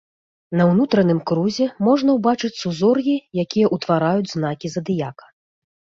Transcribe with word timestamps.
На 0.59 0.63
ўнутраным 0.69 1.19
крузе 1.31 1.67
можна 1.89 2.15
ўбачыць 2.17 2.53
сузор'і, 2.63 3.15
якія 3.45 3.67
ўтвараюць 3.77 4.31
знакі 4.37 4.67
задыяка. 4.79 5.25